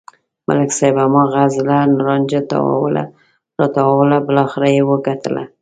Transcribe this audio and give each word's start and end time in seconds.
ملک 0.47 0.69
صاحب 0.77 0.95
هماغه 1.05 1.43
زړه 1.57 1.77
لانجه 2.05 2.41
تاووله 2.51 3.03
راتاووله 3.59 4.17
بلاخره 4.27 4.67
و 4.69 4.71
یې 4.75 4.83
گټله. 5.07 5.43